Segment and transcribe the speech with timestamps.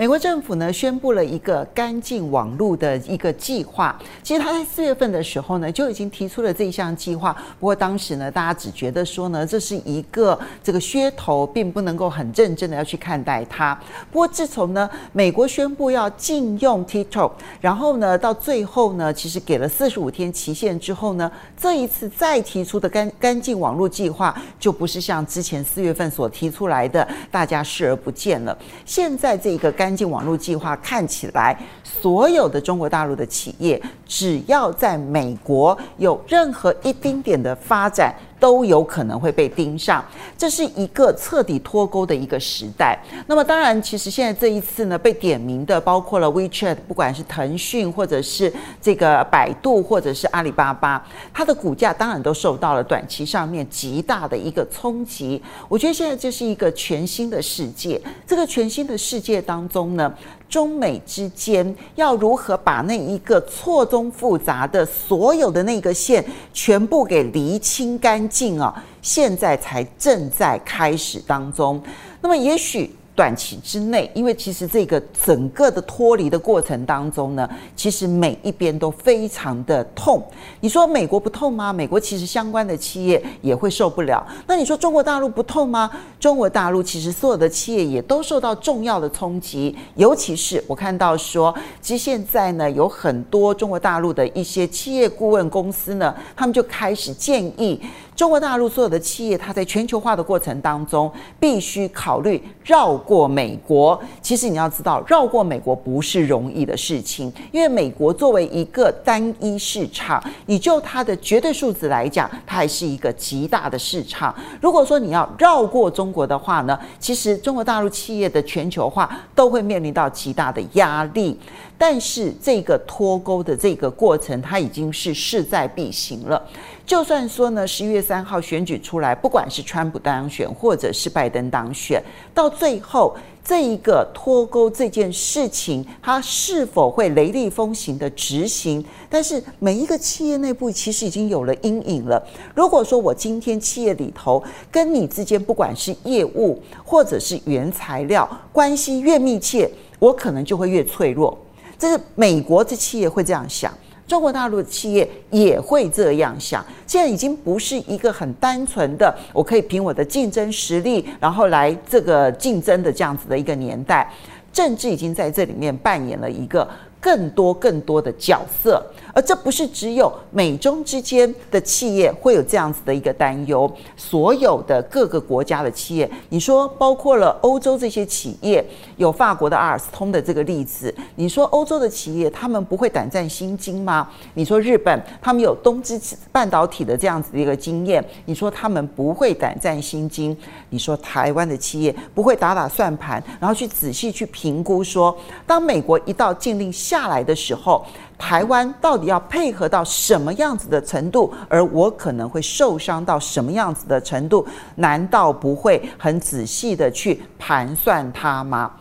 [0.00, 3.94] 美国政府呢宣布了一个干净网络的一个计划。
[4.22, 7.36] 其实他在四月份的时候呢就已经提出了这一项计划。
[7.58, 13.78] 不过当时呢大家只觉得说呢这是一个这个噱头，并不能够很认真的要去看待它。
[14.10, 28.56] 不过自从呢美国宣布要禁用 TikTok，然后呢到最后呢其实给了四十五天期限之后呢，这一次再提出的干干净网络计划就不是像之前四月份所提出来的大家视而不见了。
[28.86, 40.02] 现在这个干干净网络计划看起来，所有的中国大陆的企业，只要在美国有任何一丁点的发展，都有可能会被盯上，
[40.36, 42.98] 这是一个彻底脱钩的一个时代。
[43.26, 55.40] 那么，当然，其实现在这一次呢，被点名的包括了 WeChat，不管是腾讯，或者是这个百度，或者是阿里巴巴，它的股价当然都受到了短期上面极大的一个冲击。
[55.68, 60.10] 我觉得现在这是一个全新的世界，这个全新的世界当中呢，
[60.50, 68.84] 中美之间要如何把那一个错综复杂的所有的那个线全部给厘清干净啊！
[69.00, 71.80] 现在才正在开始当中。
[72.20, 72.94] 那么，也许。
[73.20, 80.26] 短期之内，因为其实这个整个的脱离的过程当中呢，其实每一边都非常的痛。
[80.60, 81.70] 你说美国不痛吗？
[81.70, 84.26] 美国其实相关的企业也会受不了。
[84.46, 85.90] 那你说中国大陆不痛吗？
[86.18, 89.76] 中国大陆其实所有的企业也都受到重要的冲击。
[89.96, 97.78] 尤其是我看到说，其实现在呢，有很多中国大陆的一些企业顾问公司呢，他们就开始建议。
[98.20, 103.98] 中国大陆所有的企业，它在全球化的过程当中，必须考虑绕过美国。
[104.20, 114.34] 其实你要知道，绕过美国不是容易的事情，因为美国作为一个单一市场，你就它的绝对数字来讲，它还是一个极大的市场。
[114.60, 121.40] 如果说你要绕过中国的话呢，其实中国大陆企业的全球化都会面临到极大的压力。
[121.82, 126.46] 但是这个脱钩的这个过程，它已经是势在必行了。
[126.84, 132.02] 就算说呢，十一月三号选举出来，不管是川普当选或者是拜登当选，
[132.34, 138.84] 到最后这一个脱钩这件事情，它是否会雷厉风行的执行？
[139.08, 142.22] 但是每一个企业内部其实已经有了阴影了。
[142.54, 151.38] 如果说我今天企业里头跟你之间，不管是业务或者是原材料关系越密切，我可能就会越脆弱。
[151.80, 153.72] 这是美国的企业会这样想。
[154.06, 164.12] 中国大陆的企业也会这样想，现在已经不是一个很单纯的，我可以凭我的竞争实力，然后来这个竞争的这样子的一个年代，
[164.52, 166.68] 政治已经在这里面扮演了一个。
[167.00, 168.84] 更多更多的角色，
[169.14, 178.62] 而这不是只有美中之间的企业会有这样子的一个担忧，所有的各个国家的企业，你说包括了欧洲这些企业，
[178.98, 184.06] 有法国的阿尔斯通的这个例子，你说欧洲的企业他们不会胆战心惊吗？
[184.34, 185.98] 你说日本他们有东芝
[186.30, 190.36] 半导体的这样子的一个经验，你说他们不会胆战心惊？
[190.68, 195.16] 你说台湾的企业不会打打算盘，然后去仔细去评估说，
[195.46, 196.70] 当美国一到禁令。
[196.90, 197.86] 下来的时候，
[198.18, 201.32] 台湾到底要配合到什么样子的程度？
[201.48, 204.44] 而我可能会受伤到什么样子的程度？
[204.74, 208.72] 难道不会很仔细的去盘算它吗？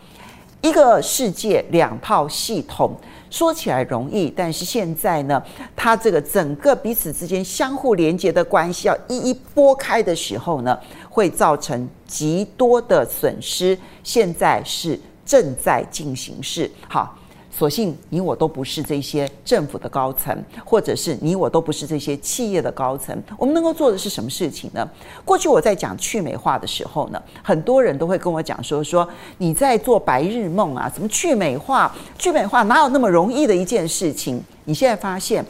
[0.62, 2.98] 一个世界两套系统，
[3.30, 5.40] 说起来容易，但是现在呢，
[5.76, 10.76] 它这个整个彼此之间相互连接的关系要一一拨开的时候呢，
[11.12, 13.78] 会造成极多的损失。
[14.04, 17.16] 现在是正在进行式，好。
[17.52, 24.88] 所幸你我都不是这些政府的高层，或者是你我都不是这些企业的高层，我们能够做的是什么事情呢？
[25.26, 29.08] 过去我在讲去美化的时候呢，很多人都会跟我讲说说
[29.40, 31.92] 你在做白日梦啊，怎么去美化？
[32.18, 34.42] 去美化哪有那么容易的一件事情？
[34.66, 35.44] 你现在发现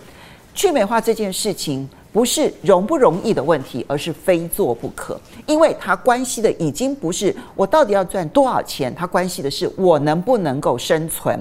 [0.56, 11.40] 去美化这件事情不是容不容易的问题，而是非做不可，因为它关系的已经不是我到底要赚多少钱，它关系的是我能不能够生存。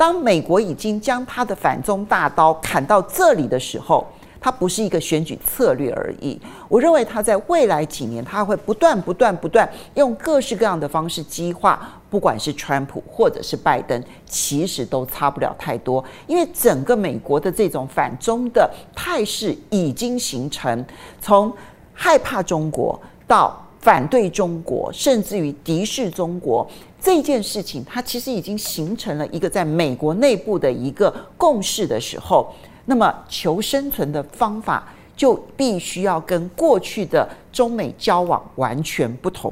[0.00, 4.06] 当美国已经将他的反中大刀砍到这里的时候，
[4.40, 6.40] 它不是一个选举策略而已。
[6.70, 16.02] 我认为他在未来几年，他会不断、不断、不断用各式各样的方式激化，不管是川普或者是拜登，其实都差不了太多。
[16.26, 20.82] 因为整个美国的这种反中的态势已经形成，
[21.20, 21.52] 从
[21.92, 26.68] 害怕中国到反对中国，甚至于敌视中国。
[27.00, 32.52] 这件事情，它其实已经形成了一个在美国内部的一个共识的时候，
[32.84, 34.86] 那么求生存的方法
[35.16, 39.50] 就必须要跟过去的中美交往完全不同。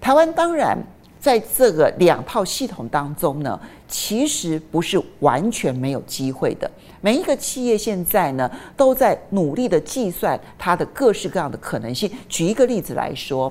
[0.00, 0.78] 台湾当然
[1.22, 6.68] 在这个两套系统当中呢，其实不是完全没有机会的。
[7.00, 12.10] 每一个企业现在呢，都在努力的计算它的各式各样的可能性。
[12.28, 13.50] 举一个例子来说，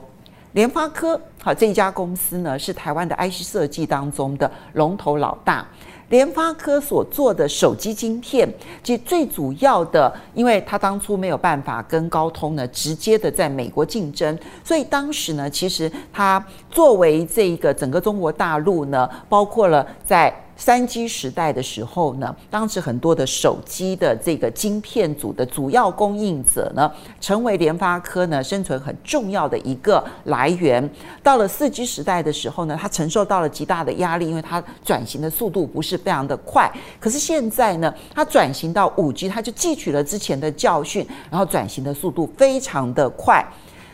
[0.52, 5.66] 联发科好，这一家公司呢，是台湾的 IC 设计当中的龙头老大。
[6.12, 8.48] 联发科所做的手机晶片，
[8.84, 20.32] 其实最主要的，因为它当初没有办法跟高通呢直接的在美国竞争，所以当时呢，其实它作为这个整个中国大陆呢，包括了在。
[20.56, 30.88] 三 G 时代的时候呢，当时很多的手机的这个晶片组的主要供应者呢，成为联发科呢生存很重要的一个来源。
[31.24, 36.72] 到了四 G 时代的时候呢，它承受到了极大的压力，因为它转型的速度不是非常的快。
[37.00, 43.44] 可是现在呢，它转型到五 G，它就汲取了之前的教训，然后转型的速度非常的快。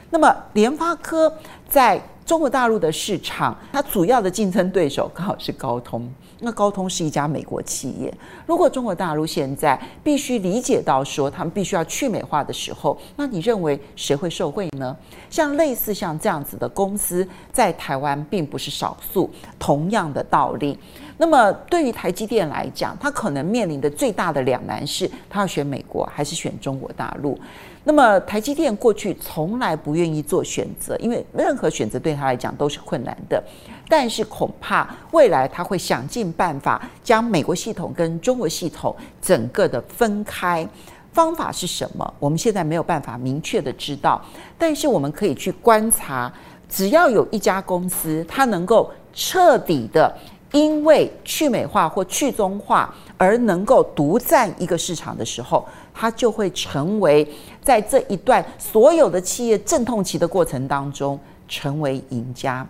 [0.10, 1.32] 那么联发科
[1.68, 6.06] 在中国大陆的市场，它主要的竞争对手刚好是高通。
[6.42, 8.14] 那高通是一家美国企业，
[8.46, 14.96] 如果中国大陆现在必须理解到说他们必须要去美化的时候，那你认为谁会受惠呢？
[15.30, 20.78] 像类似像这样子的公司在台湾并不是少数，同样的道理。
[21.18, 27.40] 那么对于台积电来讲，它可能面临的最大的两难是，它要选美国还是选中国大陆？
[27.88, 33.42] 那么台积电过去从来不愿意做选择，因为任何选择对他来讲都是困难的。
[33.88, 40.68] 但是恐怕未来他会想尽办法将美国系统跟中国系统整个的分开。
[41.14, 42.14] 方法是什么？
[42.20, 44.22] 我们现在没有办法明确的知道。
[44.58, 46.30] 但是我们可以去观察，
[46.68, 50.14] 只要有一家公司它能够彻底的
[50.52, 55.66] 因为去美化或去中化而能够独占一个市场的时候。
[56.00, 57.28] 他就会成为
[57.64, 62.66] 在这一段所有的企业阵痛期的过程当中成为赢家。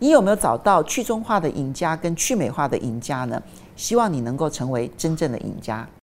[0.00, 3.40] 你有没有找到去中化的赢家跟去美化的赢家呢？
[3.76, 5.86] 希望你能够成为真正的赢家。